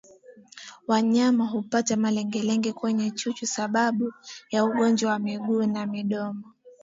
Wanyama 0.87 1.45
hupata 1.47 1.97
malengelenge 1.97 2.73
kwenye 2.73 3.11
chuchu 3.11 3.45
sababu 3.47 4.13
ya 4.51 4.65
ugonjwa 4.65 5.11
wa 5.11 5.19
miguu 5.19 5.65
na 5.65 5.85
midomo 5.85 6.43